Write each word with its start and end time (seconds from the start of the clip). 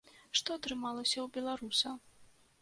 Што 0.39 0.55
атрымалася 0.59 1.13
ў 1.13 1.27
беларуса? 1.37 1.93